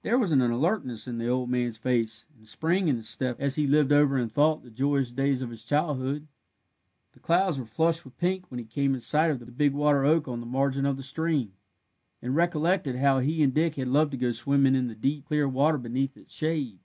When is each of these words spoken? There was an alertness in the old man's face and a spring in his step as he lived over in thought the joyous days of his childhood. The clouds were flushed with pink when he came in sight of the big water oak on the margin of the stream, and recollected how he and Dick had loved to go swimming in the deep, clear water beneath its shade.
There 0.00 0.18
was 0.18 0.32
an 0.32 0.40
alertness 0.40 1.06
in 1.06 1.18
the 1.18 1.28
old 1.28 1.50
man's 1.50 1.76
face 1.76 2.26
and 2.32 2.44
a 2.44 2.48
spring 2.48 2.88
in 2.88 2.96
his 2.96 3.10
step 3.10 3.38
as 3.38 3.56
he 3.56 3.66
lived 3.66 3.92
over 3.92 4.16
in 4.16 4.30
thought 4.30 4.62
the 4.62 4.70
joyous 4.70 5.12
days 5.12 5.42
of 5.42 5.50
his 5.50 5.66
childhood. 5.66 6.28
The 7.12 7.20
clouds 7.20 7.60
were 7.60 7.66
flushed 7.66 8.06
with 8.06 8.16
pink 8.16 8.50
when 8.50 8.56
he 8.56 8.64
came 8.64 8.94
in 8.94 9.00
sight 9.00 9.30
of 9.30 9.40
the 9.40 9.44
big 9.44 9.74
water 9.74 10.02
oak 10.02 10.28
on 10.28 10.40
the 10.40 10.46
margin 10.46 10.86
of 10.86 10.96
the 10.96 11.02
stream, 11.02 11.52
and 12.22 12.34
recollected 12.34 12.96
how 12.96 13.18
he 13.18 13.42
and 13.42 13.52
Dick 13.52 13.74
had 13.74 13.88
loved 13.88 14.12
to 14.12 14.16
go 14.16 14.32
swimming 14.32 14.74
in 14.74 14.86
the 14.86 14.94
deep, 14.94 15.26
clear 15.26 15.46
water 15.46 15.76
beneath 15.76 16.16
its 16.16 16.34
shade. 16.34 16.78